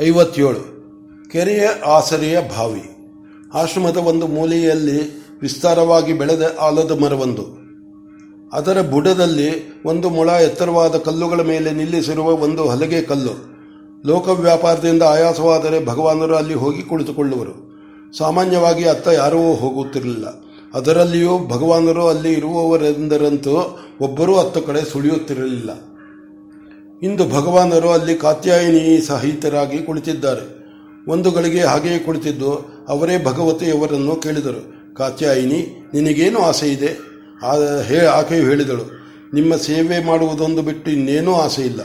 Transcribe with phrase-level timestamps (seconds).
[0.00, 0.78] ಐವತ್ತೇಳು.
[1.28, 2.82] ಕೆರೆಯ ಆಸರೆಯ ಭಾವಿ
[3.54, 7.58] ಆಶ್ರಮದ ಒಂದು ಮೂಲೆಯಲ್ಲಿ ವಿಸ್ತಾರವಾಗಿ ಬೆಳೆದ ಆಲದ ಮರವೊಂದು.
[8.52, 13.32] ಅದರ ಬುಡದಲ್ಲಿ ಒಂದು ಮೊಳ ಎತ್ತರವಾದ ಕಲ್ಲುಗಳ ಮೇಲೆ ನಿಲ್ಲಿಸಿರುವ ಒಂದು ಹಲಗೆ ಕಲ್ಲು.
[14.06, 17.68] ಲೋಕ ವ್ಯಾಪಾರದಿಂದ ಆಯಾಸವಾದರೆ ಭಗವಾನರು ಅಲ್ಲಿ ಹೋಗಿ ಕುಳಿತುಕೊಳ್ಳುವರು.
[18.18, 20.44] ಸಾಮಾನ್ಯವಾಗಿ ಅತ್ತ ಯಾರೂ ಹೋಗುತ್ತಿರಲಿಲ್ಲ.
[20.74, 25.70] ಅದರಲ್ಲಿಯೂ ಭಗವಾನರು ಅಲ್ಲಿ ಇರುವವರೆಂದರಂತೂ ಒಬ್ಬರೂ ಹತ್ತು ಕಡೆ ಸುಳಿಯುತ್ತಿರಲಿಲ್ಲ.
[27.02, 30.44] ಇಂದು ಭಗವಾನರು ಅಲ್ಲಿ ಕಾತ್ಯಾಯಿನಿ ಸಹಿತರಾಗಿ ಕುಳಿತಿದ್ದಾರೆ.
[31.10, 32.52] ಒಂದು ಗಳಿಗೆ ಹಾಗೆಯೇ ಕುಳಿತಿದ್ದು
[32.88, 34.62] ಅವರೇ ಭಗವತಿಯವರನ್ನು ಕೇಳಿದರು.
[34.94, 35.60] ಕಾತ್ಯಾಯಿನಿ,
[35.94, 36.90] ನಿನಗೇನು ಆಸೆ ಇದೆ
[38.14, 38.84] ಆಕೆಯು ಹೇಳಿದಳು,
[39.34, 41.80] ನಿಮ್ಮ ಸೇವೆ ಮಾಡುವುದೊಂದು ಬಿಟ್ಟು ಇನ್ನೇನೂ ಆಸೆ ಇಲ್ಲ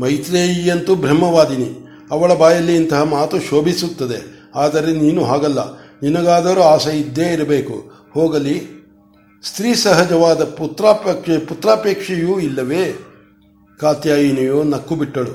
[0.00, 1.70] ಮೈತ್ರೇಯಿಯಂತೂ ಬ್ರಹ್ಮವಾದಿನಿ,
[2.10, 4.20] ಅವಳ ಬಾಯಲ್ಲಿ ಇಂತಹ ಮಾತು ಶೋಭಿಸುತ್ತದೆ,
[4.54, 5.60] ಆದರೆ ನೀನು ಹಾಗಲ್ಲ.
[6.02, 7.76] ನಿನಗಾದರೂ ಆಸೆ ಇದ್ದೇ ಇರಬೇಕು.
[8.14, 8.56] ಹೋಗಲಿ.
[9.44, 12.84] ಸ್ತ್ರೀ ಸಹಜವಾದ ಪುತ್ರಾಪೇಕ್ಷೆ, ಪುತ್ರಾಪೇಕ್ಷೆಯೂ ಇಲ್ಲವೇ?
[13.80, 15.34] ಕಾತ್ಯಾಯಿನಿಯು ನಕ್ಕು ಬಿಟ್ಟಳು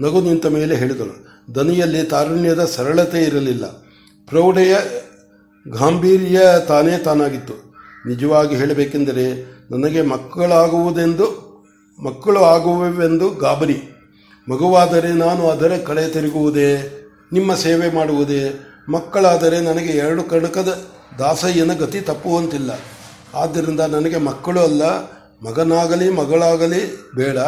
[0.00, 1.14] ನಗು ನಿಂತ ಮೇಲೆ ಹೇಳಿದಳು,
[1.54, 3.64] ದನಿಯಲ್ಲಿ ತಾರುಣ್ಯದ ಸರಳತೆ ಇರಲಿಲ್ಲ.
[4.28, 4.74] ಪ್ರೌಢೆಯ
[5.66, 7.56] ಗಾಂಭೀರ್ಯ ತಾನೇ ತಾನಾಗಿತ್ತು.
[8.08, 9.26] ನಿಜವಾಗಿ ಹೇಳಬೇಕೆಂದರೆ,
[9.70, 11.26] ನನಗೆ ಮಕ್ಕಳಾಗುವುದೆಂದು,
[11.98, 13.78] ಮಕ್ಕಳು ಆಗುವೆವೆಂದು ಗಾಬರಿ.
[14.48, 16.70] ಮಗುವಾದರೆ ನಾನು ಅದರ ಕಡೆ ತಿರುಗುವುದೇ,
[17.32, 18.42] ನಿಮ್ಮ ಸೇವೆ ಮಾಡುವುದೇ,
[18.88, 20.70] ಮಕ್ಕಳಾದರೆ ನನಗೆ ಎರಡು ಕಣಕದ
[21.18, 22.70] ದಾಸಯ್ಯನ ಗತಿ ತಪ್ಪುವಂತಿಲ್ಲ.
[23.34, 24.82] ಆದ್ದರಿಂದ ನನಗೆ ಮಕ್ಕಳು ಅಲ್ಲ
[25.44, 27.38] ಮಗನಾಗಲಿ, ಮಗಳಾಗಲಿ ಬೇಡ.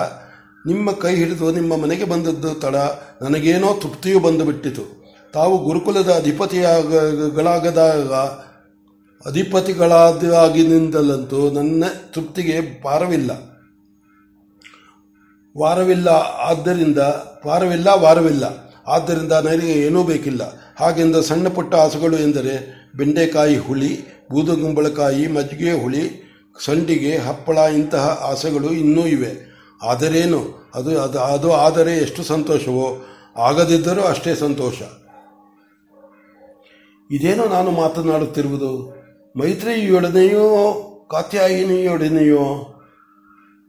[0.67, 2.75] ನಿಮ್ಮ ಕೈ ಹಿಡಿದು ನಿಮ್ಮ ಮನೆಗೆ ಬಂದದ್ದು ತಡ.
[3.23, 8.13] ನನಗೇನೋ ತೃಪ್ತಿಯು ಬಂದು ಬಿಟ್ಟಿತು ತಾವು ಗುರುಕುಲದ ಅಧಿಪತಿಯಾಗಗಳಾಗದಾಗ
[9.29, 13.55] ಅಧಿಪತಿಗಳಾದಾಗಿನಿಂದಲಂತೂ ನನ್ನ ತೃಪ್ತಿಗೆ ಪಾರವಿಲ್ಲ
[15.59, 16.09] ವಾರವಿಲ್ಲ
[16.49, 16.99] ಆದ್ದರಿಂದ,
[17.47, 18.75] ವಾರವಿಲ್ಲ ವಾರವಿಲ್ಲ.
[18.87, 20.43] ಆದ್ದರಿಂದ ನನಗೆ ಏನೂ ಬೇಕಿಲ್ಲ.
[20.77, 26.24] ಹಾಗೆಂದ ಸಣ್ಣ ಪುಟ್ಟ ಹಸುಗಳು ಎಂದರೆ ಬೆಂಡೆಕಾಯಿ ಹುಳಿ ಬೂದುಗುಂಬಳಕಾಯಿ ಮಜ್ಜಿಗೆ ಹುಳಿ
[26.61, 29.55] ಸಂಡಿಗೆ, ಹಪ್ಪಳ ಇಂತಹ ಆಸೆಗಳು ಇನ್ನೂ ಇವೆ.
[29.83, 30.71] ಆದರೇನು?
[30.75, 33.07] ಅದು ಅದು ಅದು ಆದರೆ ಎಷ್ಟು ಸಂತೋಷವೋ?
[33.37, 34.83] ಆಗದಿದ್ದರೂ ಅಷ್ಟೇ ಸಂತೋಷ.
[37.11, 39.05] ಇದೇನೋ ನಾನು ಮಾತನಾಡುತ್ತಿರುವುದು?
[39.37, 40.81] ಮೈತ್ರಿಯೊಡನೆಯೋ
[41.11, 42.75] ಕಾತ್ಯಾಯಿನಿಯೊಡನೆಯೋ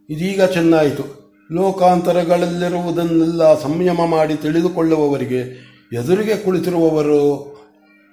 [0.09, 1.25] ಇದೀಗ ಚೆನ್ನಾಯಿತು.
[1.51, 7.55] ಲೋಕಾಂತರಗಳಲ್ಲಿರುವುದನ್ನೆಲ್ಲ ಸಂಯಮ ಮಾಡಿ ತಿಳಿದುಕೊಳ್ಳುವವರಿಗೆ ಎದುರಿಗೆ ಕುಳಿತಿರುವವರು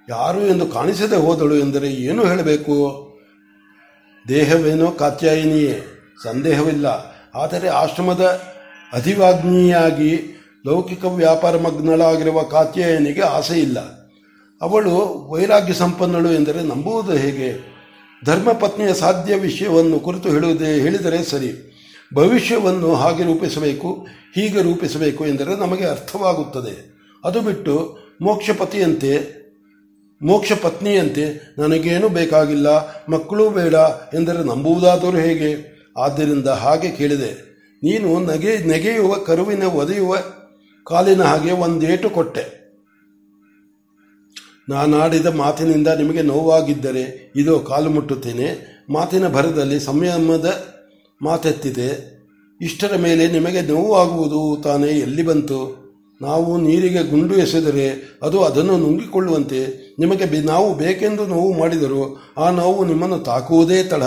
[0.08, 3.11] ಯಾರು ಎಂದು ಕಾಣಿಸದೆ ಹೋದಳು ಎಂದರೆ ಏನು ಹೇಳಬೇಕು?
[4.28, 5.80] ದೇಹವೇನೋ ಕಾತ್ಯಾಯಿನಿಯೇ,
[6.24, 6.86] ಸಂದೇಹವಿಲ್ಲ.
[7.34, 8.20] ಆದರೆ ಆಶ್ರಮದ
[8.92, 13.80] ಅಧಿವಾಗ್ನಿಯಾಗಿ ಲೌಕಿಕ ವ್ಯಾಪಾರ ಮಗ್ನಳಾಗಿರುವ ಕಾತ್ಯಾಯನಿಗೆ ಆಸೆ ಇಲ್ಲ
[14.62, 17.72] ಅವಳು ವೈರಾಗ್ಯ ಸಂಪನ್ನಳು ಎಂದರೆ ನಂಬುವುದು ಹೇಗೆ?
[18.24, 21.68] ಧರ್ಮಪತ್ನಿಯ ಸಾಧ್ಯ ವಿಷಯವನ್ನು ಕುರಿತು ಹೇಳುವುದೇ ಹೇಳಿದರೆ ಸರಿ.
[22.14, 26.92] ಭವಿಷ್ಯವನ್ನು ಹಾಗೆ ರೂಪಿಸಬೇಕು, ಹೀಗೆ ರೂಪಿಸಬೇಕು ಎಂದರೆ ನಮಗೆ ಅರ್ಥವಾಗುತ್ತದೆ.
[27.24, 29.41] ಅದು ಬಿಟ್ಟು ಮೋಕ್ಷಪತಿಯಂತೆ
[30.22, 32.68] ಮೋಕ್ಷ ಪತ್ನಿಯಂತೆ ನನಗೇನು ಬೇಕಾಗಿಲ್ಲ,
[33.08, 33.74] ಮಕ್ಕಳು ಬೇಡ
[34.14, 35.72] ಎಂದರೆ ನಂಬುವುದಾದರೂ ಹೇಗೆ?
[35.96, 37.52] ಆದ್ದರಿಂದ ಹಾಗೆ ಕೇಳಿದೆ.
[37.82, 40.16] ನೀನು ನಗೆ, ನೆಗೆಯುವ, ಕರುವಿನ ಒದೆಯುವ
[40.86, 42.62] ಕಾಲಿನ ಹಾಗೆ ಒಂದೇಟು ಕೊಟ್ಟೆ.
[44.68, 48.48] ನಾನಾಡಿದ ಮಾತಿನಿಂದ ನಿಮಗೆ ನೋವಾಗಿದ್ದರೆ ಇದು ಕಾಲು ಮುಟ್ಟುತ್ತೇನೆ.
[48.90, 50.64] ಮಾತಿನ ಭರದಲ್ಲಿ ಸಂಯಮದ
[51.22, 52.12] ಮಾತೆತ್ತಿದೆ.
[52.60, 55.82] ಇಷ್ಟರ ಮೇಲೆ ನಿಮಗೆ ನೋವಾಗುವುದು ತಾನೇ ಎಲ್ಲಿ ಬಂತು?
[56.22, 63.18] ನಾವು ನೀರಿಗೆ ಗುಂಡು ಎಸೆದರೆ ಅದು ಅದನ್ನು ನುಂಗಿಕೊಳ್ಳುವಂತೆ ನಿಮಗೆ ನಾವು ಬೇಕೆಂದು ನೋವು ಮಾಡಿದರೂ ಆ ನೋವು ನಿಮ್ಮನ್ನು
[63.18, 64.02] ತಾಕುವುದೇ ತಡ.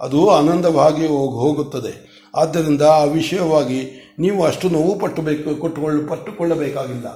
[0.00, 2.16] ಅದು ಆನಂದವಾಗಿ ಹೋಗುತ್ತದೆ.
[2.34, 7.06] ಆದ್ದರಿಂದ ಆ ವಿಷಯವಾಗಿ ನೀವು ಅಷ್ಟು ನೋವು ಪಟ್ಟುಬೇಕು, ಕೊಟ್ಟುಕೊಳ್ಳ, ಪಟ್ಟುಕೊಳ್ಳಬೇಕಾಗಿಲ್ಲ.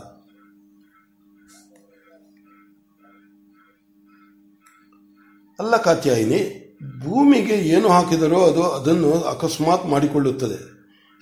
[5.60, 6.60] ಅಲ್ಲ ಕಾತ್ಯಾಯಿನಿ,
[7.04, 10.70] ಭೂಮಿಗೆ ಏನು ಹಾಕಿದರೂ ಅದು ಅದನ್ನು ಅಕಸ್ಮಾತ್ ಮಾಡಿಕೊಳ್ಳುತ್ತದೆ.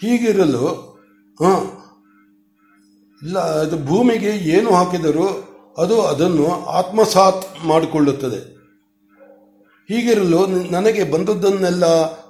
[0.01, 0.67] ಹೀಗಿರಲು,
[1.43, 1.71] ಹಾಂ,
[3.23, 5.48] ಇಲ್ಲ, ಅದು ಭೂಮಿಗೆ ಏನು ಹಾಕಿದರೂ
[5.79, 8.59] ಅದು ಅದನ್ನು ಆತ್ಮಸಾತ್ ಮಾಡಿಕೊಳ್ಳುತ್ತದೆ.
[9.89, 11.85] ಹೀಗಿರಲು ನನಗೆ ಬಂದದ್ದನ್ನೆಲ್ಲ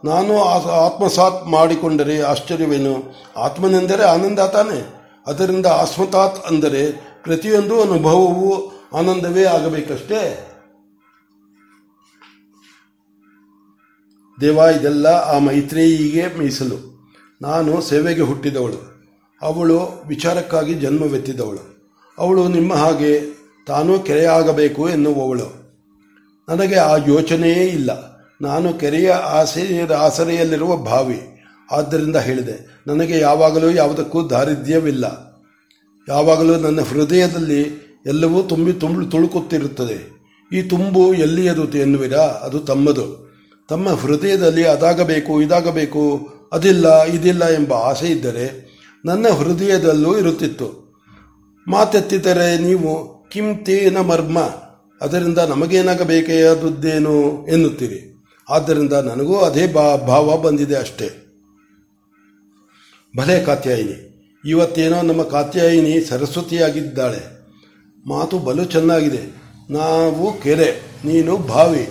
[0.05, 3.15] ನಾನು ಆತ್ಮಸಾತ್ ಮಾಡಿಕೊಂಡರೆ ಆಶ್ಚರ್ಯವೇನು?
[3.37, 4.99] ಆತ್ಮನೆಂದರೆ ಆನಂದ ತಾನೆ.
[5.27, 6.93] ಅದರಿಂದ ಆಸ್ಮತಾತ್ ಅಂದರೆ
[7.23, 10.49] ಪ್ರತಿಯೊಂದು ಅನುಭವವೂ ಆನಂದವೇ ಆಗಬೇಕಷ್ಟೇ.
[14.41, 16.99] ದೇವ, ಇದೆಲ್ಲ ಆ ಮೈತ್ರೇಯಿಗೆ ಮೀಸಲು.
[17.43, 18.99] ನಾನು ಸೇವೆಗೆ ಹುಟ್ಟಿದವಳು.
[19.43, 21.79] ಅವಳು ವಿಚಾರಕ್ಕಾಗಿ ಜನ್ಮವೆತ್ತಿದವಳು.
[22.19, 23.38] ಅವಳು ನಿಮ್ಮ ಹಾಗೆ
[23.69, 25.49] ತಾನೂ ಕೆರೆಯಾಗಬೇಕು ಎನ್ನುವವಳು.
[26.49, 27.91] ನನಗೆ ಆ ಯೋಚನೆಯೇ ಇಲ್ಲ.
[28.43, 31.43] ನಾನು ಕೆರೆಯ ಆಸೆ, ಆಸರೆಯಲ್ಲಿರುವ ಭಾವಿ.
[31.71, 35.29] ಆದ್ದರಿಂದ ಹೇಳಿದೆ, ನನಗೆ ಯಾವಾಗಲೂ ಯಾವುದಕ್ಕೂ ದಾರಿದ್ರ್ಯವಿಲ್ಲ.
[36.09, 37.63] ಯಾವಾಗಲೂ ನನ್ನ ಹೃದಯದಲ್ಲಿ
[38.07, 40.19] ಎಲ್ಲವೂ ತುಂಬಿ ತುಂಬಿ ತುಳುಕುತ್ತಿರುತ್ತದೆ.
[40.53, 42.21] ಈ ತುಂಬು ಎಲ್ಲಿಯದು ಎನ್ನುವಿರಾ?
[42.21, 43.29] ಅದು ತಮ್ಮದು.
[43.69, 50.89] ತಮ್ಮ ಹೃದಯದಲ್ಲಿ ಅದಾಗಬೇಕು, ಇದಾಗಬೇಕು, ಅದಿಲ್ಲ, ಇದಿಲ್ಲ ಎಂಬ ಆಸೆ ಇದ್ದರೆ ನನ್ನ ಹೃದಯದಲ್ಲೂ ಇರುತ್ತಿತ್ತು.
[51.69, 54.39] ಮಾತೆತ್ತಿದರೆ ನೀವು ಕಿಂತೇನ ಮರ್ಮ.
[55.01, 58.25] ಅದರಿಂದ ನಮಗೇನಾಗಬೇಕೆಯಾದದ್ದೇನು ಎನ್ನುತ್ತೀರಿ.
[58.51, 61.11] ಆದ್ದರಿಂದ ನನಗೂ ಅದೇ ಬಾ, ಭಾವ ಬಂದಿದೆ ಅಷ್ಟೇ.
[63.17, 64.09] ಭಲೆ ಕಾತ್ಯಾಯಿನಿ.
[64.47, 67.49] ಇವತ್ತೇನೋ ನಮ್ಮ ಕಾತ್ಯಾಯಿನಿ ಸರಸ್ವತಿಯಾಗಿದ್ದಾಳೆ.
[68.07, 69.39] ಮಾತು ಬಲು ಚೆನ್ನಾಗಿದೆ.
[69.71, 71.89] ನಾವು ಕೆರೆ, ನೀನು ಬಾವಿ.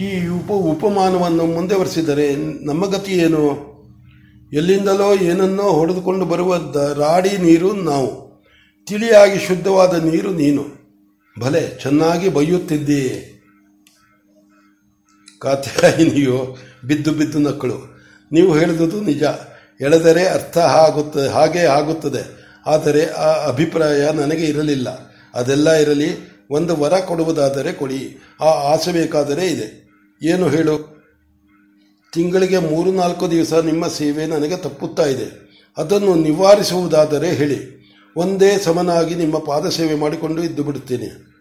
[0.00, 3.76] ಈ ಉಪ, ಉಪಮಾನವನ್ನು ಮುಂದುವರೆಸಿದರೆ ನಮ್ಮ ಗತಿ ಏನು?
[4.52, 6.56] ಎಲ್ಲಿಂದಲೋ ಏನನ್ನೋ ಹೊಡೆದುಕೊಂಡು ಬರುವ
[6.94, 8.25] ರಾಡಿ ನೀರು ನಾವು.
[8.86, 10.66] ತಿಳಿಯಾಗಿ ಶುದ್ಧವಾದ ನೀರು ನೀನು.
[11.40, 13.42] ಭಲೆ, ಚೆನ್ನಾಗಿ ಬೈಯುತ್ತಿದ್ದೀಯೇ
[15.38, 16.56] ಕಾತ್ಯಾಯಿನಿಯು
[16.86, 18.00] ಬಿದ್ದು ಬಿದ್ದು ನಕ್ಕಳು.
[18.32, 19.22] ನೀವು ಹೇಳಿದುದು ನಿಜ.
[19.80, 22.46] ಎಳೆದರೆ ಅರ್ಥ ಆಗುತ್ತದೆ ಹಾಗೇ ಆಗುತ್ತದೆ.
[22.66, 24.88] ಆದರೆ ಆ ಅಭಿಪ್ರಾಯ ನನಗೆ ಇರಲಿಲ್ಲ.
[25.34, 26.08] ಅದೆಲ್ಲ ಇರಲಿ,
[26.50, 28.18] ಒಂದು ವರ ಕೊಡುವುದಾದರೆ ಕೊಡಿ.
[28.40, 29.90] ಆ ಆಸೆ ಬೇಕಾದರೆ ಇದೆ.
[30.22, 31.04] ಏನು ಹೇಳು?
[32.12, 35.46] ತಿಂಗಳಿಗೆ ಮೂರು ನಾಲ್ಕು ದಿವಸ ನಿಮ್ಮ ಸೇವೆ ನನಗೆ ತಪ್ಪುತ್ತಾ ಇದೆ.
[35.78, 37.75] ಅದನ್ನು ನಿವಾರಿಸುವುದಾದರೆ ಹೇಳಿ.
[38.16, 41.36] ಒಂದೇ ಸಮನಾಗಿ ನಿಮ್ಮ ಪಾದ ಸೇವೆ ಮಾಡಿಕೊಂಡು ಇದ್ದು ಬಿಡುತ್ತೇನೆ.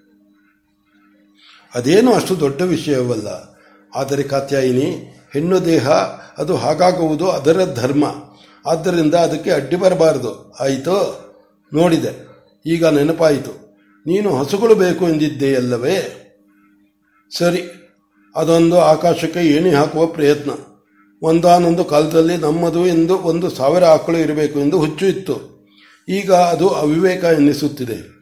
[1.75, 3.27] ಅದೇನು ಅಷ್ಟು ದೊಡ್ಡ ವಿಷಯವಲ್ಲ.
[3.95, 5.89] ಆದರೆ ಕಾತ್ಯಾಯಿನಿ, ಹೆಣ್ಣು ದೇಹ,
[6.37, 8.03] ಅದು ಹಾಗಾಗುವುದು ಅದರ ಧರ್ಮ.
[8.65, 10.53] ಆದ್ದರಿಂದ ಅದಕ್ಕೆ ಅಡ್ಡಿ ಬರಬಾರದು.
[10.59, 11.25] ಆಯಿತು?
[11.73, 12.27] ನೋಡಿದೆ.
[12.65, 13.51] ಈಗ ನೆನಪಾಯಿತು.
[14.07, 16.21] ನೀನು ಹಸುಗಳು ಬೇಕು ಎಂದಿದ್ದೆಯಲ್ಲವೇ?
[17.37, 17.63] ಸರಿ.
[18.35, 20.51] ಅದೊಂದು ಆಕಾಶಕ್ಕೆ ಏಣಿ ಹಾಕುವ ಪ್ರಯತ್ನ.
[21.21, 25.54] ಒಂದಾನೊಂದು ಕಾಲದಲ್ಲಿ ನಮ್ಮದು ಎಂದು ಒಂದು ಸಾವಿರ ಆಕಳು ಇರಬೇಕು ಎಂದು ಹುಚ್ಚು ಇತ್ತು.
[26.09, 28.15] ಈಗ ಅದು ಅವಿವೇಕ ಎನ್ನಿಸುತ್ತಿದೆ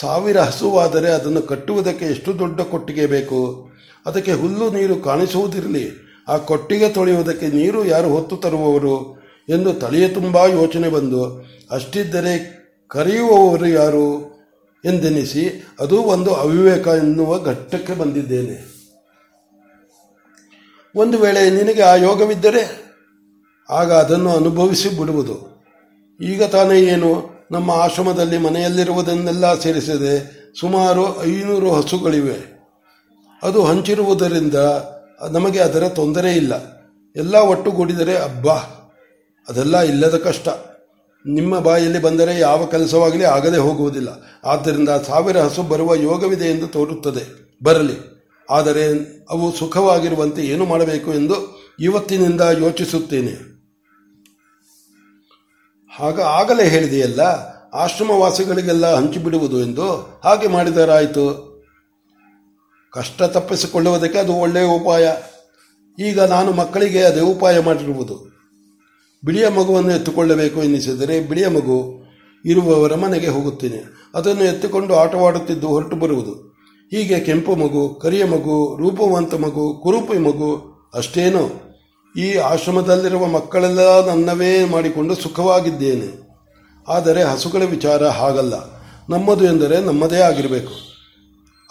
[0.00, 3.70] ಸಾವಿರ ಹಸುವಾದರೆ ಅದನ್ನು ಕಟ್ಟುವುದಕ್ಕೆ ಎಷ್ಟು ದೊಡ್ಡ ಕೊಟ್ಟಿಗೆ ಬೇಕು?
[4.06, 5.90] ಅದಕ್ಕೆ ಹುಲ್ಲು ನೀರು ಕಾಣಿಸುವುದಿರಲಿ,
[6.28, 9.22] ಆ ಕೊಟ್ಟಿಗೆ ತೊಳೆಯುವುದಕ್ಕೆ ನೀರು ಯಾರು ಹೊತ್ತು ತರುವವರು?
[9.48, 14.34] ಎಂದು ತಲೆಯ ತುಂಬ ಯೋಚನೆ ಬಂದು, ಅಷ್ಟಿದ್ದರೆ ಕರೆಯುವವರು ಯಾರು?
[14.84, 18.74] ಎಂದೆನಿಸಿ, ಅದು ಒಂದು ಅವಿವೇಕ ಎನ್ನುವ ಘಟ್ಟಕ್ಕೆ ಬಂದಿದ್ದೇನೆ.
[20.96, 22.84] ಒಂದು ವೇಳೆ ನಿನಗೆ ಆ ಯೋಗವಿದ್ದರೆ,
[23.70, 25.53] ಆಗ ಅದನ್ನು ಅನುಭವಿಸಿ ಬಿಡುವುದು.
[26.20, 32.54] ಈಗ ತಾನೇ ಏನು ನಮ್ಮ ಆಶ್ರಮದಲ್ಲಿ ಮನೆಯಲ್ಲಿರುವುದನ್ನೆಲ್ಲ ಸೇರಿಸಿದೆ ಸುಮಾರು ಐನೂರು ಹಸುಗಳಿವೆ.
[33.42, 34.54] ಅದು ಹಂಚಿರುವುದರಿಂದ
[35.30, 36.54] ನಮಗೆ ಅದರ ತೊಂದರೆ ಇಲ್ಲ.
[37.16, 38.54] ಎಲ್ಲ ಒಟ್ಟುಗೂಡಿದರೆ ಅಬ್ಬಾ,
[39.48, 40.48] ಅದೆಲ್ಲ ಇಲ್ಲದ ಕಷ್ಟ.
[41.26, 44.08] ನಿಮ್ಮ ಬಾಯಲ್ಲಿ ಬಂದರೆ ಯಾವ ಕೆಲಸವಾಗಲಿ ಆಗದೆ ಹೋಗುವುದಿಲ್ಲ.
[44.44, 47.54] ಆದ್ದರಿಂದ ಸಾವಿರ ಹಸು ಬರುವ ಯೋಗವಿದೆ ಎಂದು ತೋರುತ್ತದೆ.
[47.64, 48.14] ಬರಲಿ.
[48.50, 48.84] ಆದರೆ
[49.30, 51.34] ಅವು ಸುಖವಾಗಿರುವಂತೆ ಏನು ಮಾಡಬೇಕು ಎಂದು
[51.80, 53.53] ಇವತ್ತಿನಿಂದ ಯೋಚಿಸುತ್ತೇನೆ.
[56.00, 57.20] ಆಗ ಆಗಲೇ ಹೇಳಿದೆಯಲ್ಲ,
[57.74, 59.92] ಆಶ್ರಮವಾಸಿಗಳಿಗೆಲ್ಲ ಹಂಚಿಬಿಡುವುದು ಎಂದು
[60.24, 61.54] ಹಾಗೆ ಮಾಡಿದರಾಯಿತು.
[62.90, 65.12] ಕಷ್ಟ ತಪ್ಪಿಸಿಕೊಳ್ಳುವುದಕ್ಕೆ ಅದು ಒಳ್ಳೆಯ ಉಪಾಯ.
[65.98, 68.34] ಈಗ ನಾನು ಮಕ್ಕಳಿಗೆ ಅದೇ ಉಪಾಯ ಮಾಡಿರುವುದು.
[69.24, 72.04] ಬಿಳಿಯ ಮಗುವನ್ನು ಎತ್ತುಕೊಳ್ಳಬೇಕು ಎನ್ನಿಸಿದರೆ, ಬಿಳಿಯ ಮಗು
[72.44, 73.82] ಇರುವವರ ಮನೆಗೆ ಹೋಗುತ್ತೇನೆ.
[74.14, 76.54] ಅದನ್ನು ಎತ್ತುಕೊಂಡು ಆಟವಾಡುತ್ತಿದ್ದು ಹೊರಟು ಬರುವುದು.
[76.90, 81.73] ಹೀಗೆ ಕೆಂಪು ಮಗು, ಕರಿಯ ಮಗು, ರೂಪವಂತ ಮಗು, ಕುರುಪಿ ಮಗು ಅಷ್ಟೇನು.
[82.16, 86.24] ಈ ಆಶ್ರಮದಲ್ಲಿರುವ ಮಕ್ಕಳೆಲ್ಲ ನನ್ನವೇ ಮಾಡಿಕೊಂಡು ಸುಖವಾಗಿದ್ದೇನೆ.
[86.88, 88.54] ಆದರೆ ಹಸುಗಳ ವಿಚಾರ ಹಾಗಲ್ಲ.
[89.08, 90.72] ನಮ್ಮದು ಎಂದರೆ ನಮ್ಮದೇ ಆಗಿರಬೇಕು.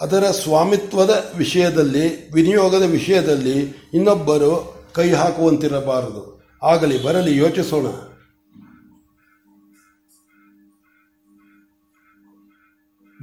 [0.01, 6.43] ಅದರ ಸ್ವಾಮಿತ್ವದ ವಿಷಯದಲ್ಲಿ, ವಿನಿಯೋಗದ ವಿಷಯದಲ್ಲಿ ಇನ್ನೊಬ್ಬರು ಕೈ ಹಾಕುವಂತಿರಬಾರದು.
[6.63, 7.85] ಆಗಲಿ, ಬರಲಿ, ಯೋಚಿಸೋಣ.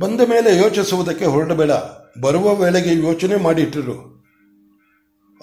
[0.00, 1.70] ಬಂದ ಮೇಲೆ ಯೋಚಿಸುವುದಕ್ಕೆ ಹೊರಡಬೇಡ.
[2.20, 4.24] ಬರುವ ವೇಳೆಗೆ ಯೋಚನೆ ಮಾಡಿಟ್ಟರು.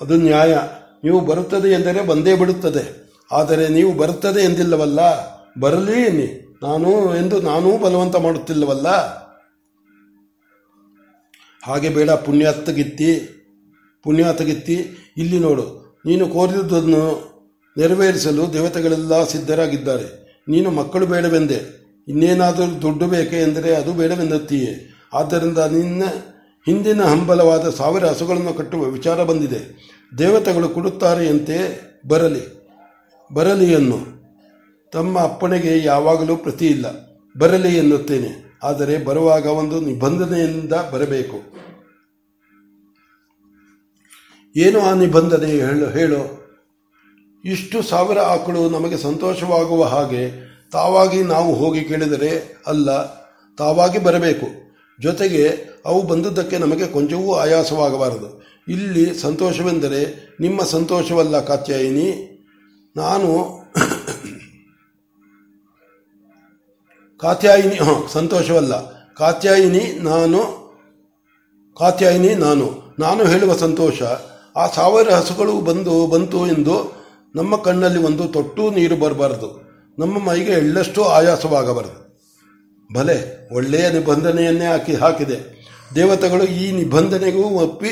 [0.01, 0.57] ಅದು ನ್ಯಾಯ.
[1.03, 3.11] ನೀವು ಬರುತ್ತದೆ ಎಂದರೆ ಬಂದೇ ಬಿಡುತ್ತದೆ.
[3.31, 4.99] ಆದರೆ ನೀವು ಬರುತ್ತದೆ ಎಂದಿಲ್ಲವಲ್ಲ?
[5.59, 8.87] ಬರಲಿ ನಾನು ಎಂದು ನಾನೂ ಬಲವಂತ ಮಾಡುತ್ತಿಲ್ಲವಲ್ಲ?
[11.63, 13.29] ಹಾಗೆ ಬೇಡ ಪುಣ್ಯಾತ್ತಗಿತ್ತಿ
[14.03, 15.97] ಪುಣ್ಯಾತಗಿತ್ತಿ ಇಲ್ಲಿ ನೋಡು.
[16.05, 17.27] ನೀನು ಕೋರಿದುದನ್ನು
[17.77, 20.27] ನೆರವೇರಿಸಲು ದೇವತೆಗಳೆಲ್ಲ ಸಿದ್ಧರಾಗಿದ್ದಾರೆ.
[20.49, 21.87] ನೀನು ಮಕ್ಕಳು ಬೇಡವೆಂದೆ.
[22.07, 26.03] ಇನ್ನೇನಾದರೂ ದುಡ್ಡು ಬೇಕೆ ಎಂದರೆ ಅದು ಬೇಡವೆಂದತ್ತೀಯೇ ಆದ್ದರಿಂದ ನಿನ್ನ
[26.65, 29.87] ಹಿಂದಿನ ಹಂಬಲವಾದ ಸಾವಿರ ಹಸುಗಳನ್ನು ಕಟ್ಟುವ ವಿಚಾರ ಬಂದಿದೆ.
[30.17, 32.43] ದೇವತೆಗಳು ಕೊಡುತ್ತಾರೆಯಂತೆ ಬರಲಿ.
[33.33, 33.99] ಬರಲಿ ಎನ್ನು.
[34.91, 36.85] ತಮ್ಮ ಅಪ್ಪಣೆಗೆ ಯಾವಾಗಲೂ ಪ್ರತಿ ಇಲ್ಲ
[37.39, 38.59] ಬರಲಿ ಎನ್ನುತ್ತೇನೆ.
[38.63, 41.37] ಆದರೆ ಬರುವಾಗ ಒಂದು ನಿಬಂಧನೆಯಿಂದ ಬರಬೇಕು.
[44.55, 46.47] ಏನು ಆ ನಿಬಂಧನೆ ಹೇಳು ಹೇಳು.
[47.45, 53.05] ಇಷ್ಟು ಸಾವಿರ ಆಕಳು ನಮಗೆ ಸಂತೋಷವಾಗುವ ಹಾಗೆ ತಾವಾಗಿ ನಾವು ಹೋಗಿ ಕೇಳಿದರೆ ಅಲ್ಲ,
[53.57, 54.47] ತಾವಾಗಿ ಬರಬೇಕು.
[55.01, 55.47] ಜೊತೆಗೆ
[55.85, 58.47] ಅವು ಬಂದದ್ದಕ್ಕೆ ನಮಗೆ ಕೊಂಚವೂ ಆಯಾಸವಾಗಬಾರದು.
[58.67, 62.33] ಇಲ್ಲಿ ಸಂತೋಷವೆಂದರೆ ನಿಮ್ಮ ಸಂತೋಷವಲ್ಲ ಕಾತ್ಯಾಯಿನಿ.
[62.95, 63.29] ನಾನು
[67.17, 67.79] ಕಾತ್ಯಾಯಿನಿ
[68.13, 68.97] ಸಂತೋಷವಲ್ಲ.
[69.13, 70.67] ಕಾತ್ಯಾಯಿನಿ ನಾನು
[71.79, 72.95] ಕಾತ್ಯಾಯಿನಿ ನಾನು.
[72.99, 74.01] ನಾನು ಹೇಳುವ ಸಂತೋಷ,
[74.55, 76.97] ಆ ಸಾವಿರ ಹಸುಗಳು ಬಂದು, ಬಂತು ಎಂದು
[77.35, 79.61] ನಮ್ಮ ಕಣ್ಣಲ್ಲಿ ಒಂದು ತೊಟ್ಟು ನೀರು ಬರಬಾರದು.
[79.99, 82.07] ನಮ್ಮ ಮೈಗೆ ಎಳ್ಳಷ್ಟು ಆಯಾಸವಾಗಬಾರದು.
[82.93, 85.65] ಭಲೆ ಒಳ್ಳೆಯ ನಿಬಂಧನೆಯನ್ನೇ ಹಾಕಿ ಹಾಕಿದೆ.
[85.95, 87.89] ದೇವತೆಗಳು ಈ ನಿಬಂಧನೆಗೂ ಒಪ್ಪಿ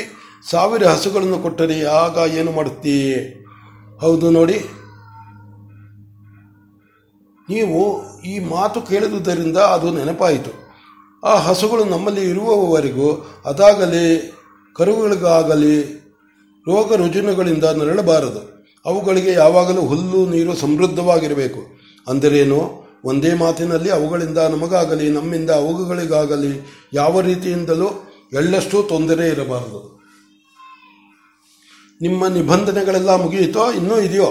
[0.50, 3.14] ಸಾವಿರ ಹಸುಗಳನ್ನು ಕೊಟ್ಟರೆ ಆಗ ಏನು ಮಾಡುತ್ತೀ?
[4.00, 4.64] ಹೌದು ನೋಡಿ.
[7.48, 10.66] ನೀವು ಈ ಮಾತು ಕೇಳಿದುದರಿಂದ ಅದು ನೆನಪಾಯಿತು.
[11.26, 14.34] ಆ ಹಸುಗಳು ನಮ್ಮಲ್ಲಿ ಇರುವವರೆಗೂ ಅದಾಗಲಿ,
[14.72, 15.82] ಕರುಗಳಿಗಾಗಲಿ
[16.68, 18.66] ರೋಗ ರುಜಿನಗಳಿಂದ ನರಳಬಾರದು.
[18.86, 21.60] ಅವುಗಳಿಗೆ ಯಾವಾಗಲೂ ಹುಲ್ಲು, ನೀರು ಸಮೃದ್ಧವಾಗಿರಬೇಕು.
[22.08, 22.86] ಅಂದರೇನು?
[23.04, 27.88] ಒಂದೇ ಮಾತಿನಲ್ಲಿ ಅವುಗಳಿಂದ ನಮಗಾಗಲಿ, ನಮ್ಮಿಂದ ಅವುಗಳಿಗಾಗಲಿ ಯಾವ ರೀತಿಯಿಂದಲೂ
[28.32, 29.95] ಎಳ್ಳಷ್ಟು ತೊಂದರೆ ಇರಬಾರದು.
[32.00, 34.30] ನಿಮ್ಮ ನಿಬಂಧನೆಗಳೆಲ್ಲ ಮುಗಿಯಿತೋ ಇನ್ನೂ ಇದೆಯೋ?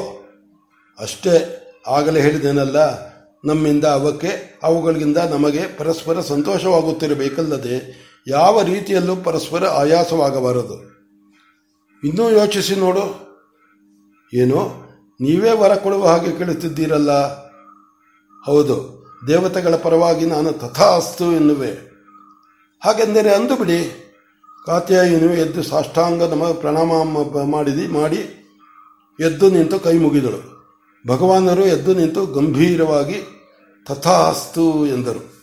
[0.99, 1.35] ಅಷ್ಟೇ
[1.87, 2.79] ಆಗಲೇ ಹೇಳಿದೇನಲ್ಲ
[3.45, 4.31] ನಮ್ಮಿಂದ ಅವಕ್ಕೆ
[4.63, 7.75] ಅವುಗಳಿಂದ ನಮಗೆ ಪರಸ್ಪರ ಸಂತೋಷವಾಗುತ್ತಿರಬೇಕಲ್ಲದೆ,
[8.27, 10.77] ಯಾವ ರೀತಿಯಲ್ಲೂ ಪರಸ್ಪರ ಆಯಾಸವಾಗಬಾರದು.
[12.03, 13.05] ಇನ್ನೂ ಯೋಚಿಸಿ ನೋಡು.
[14.33, 14.61] ಏನು,
[15.19, 17.11] ನೀವೇ ವರ ಕೊಡುವ ಹಾಗೆ ಕೇಳುತ್ತಿದ್ದೀರಲ್ಲ?
[18.43, 18.77] ಹೌದು,
[19.27, 21.71] ದೇವತೆಗಳ ಪರವಾಗಿ ನಾನು ತಥಾಸ್ತು ಎನ್ನುವೆ.
[22.81, 23.79] ಹಾಗೆಂದರೆ ಅಂದು ಬಿಡಿ.
[24.65, 26.91] ಕಾತ್ಯಾಯಿನು ಎದ್ದು ಸಾಷ್ಟಾಂಗ ನಮ ಪ್ರಣಾಮ
[27.45, 28.21] ಮಾಡಿದಿ, ಮಾಡಿ
[29.19, 30.41] ಎದ್ದು ನಿಂತು ಕೈ ಮುಗಿದಳು.
[31.07, 33.19] ಭಗವಾನರು ಎದ್ದು ನಿಂತು ಗಂಭೀರವಾಗಿ
[33.87, 35.34] ತಥಾಸ್ತು ಎಂದರು.